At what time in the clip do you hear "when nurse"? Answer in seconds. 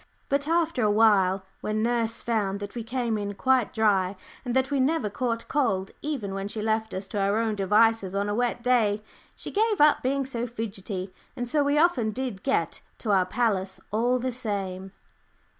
1.59-2.23